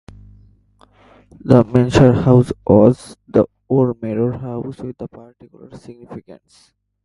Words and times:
The 1.41 1.63
Mansion 1.63 2.15
House 2.15 2.51
was 2.65 3.15
an 3.35 3.45
old 3.69 4.01
manor 4.01 4.31
house 4.35 4.79
with 4.79 4.97
particular 4.97 5.77
significance. 5.77 6.73